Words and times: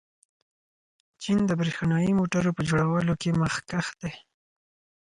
چین 1.21 1.39
د 1.45 1.51
برښنايي 1.59 2.11
موټرو 2.19 2.55
په 2.57 2.61
جوړولو 2.69 3.13
کې 3.21 3.37
مخکښ 3.41 3.87
دی. 4.01 4.13